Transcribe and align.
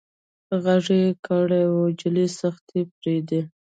غږ 0.63 0.85
يې 1.01 1.07
کړ 1.25 1.47
وه 1.73 1.85
جلۍ 1.99 2.27
سختي 2.39 2.79
پرېدئ. 2.95 3.41